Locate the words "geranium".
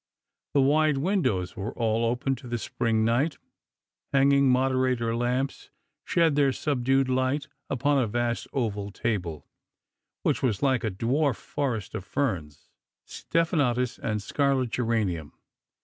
14.71-15.33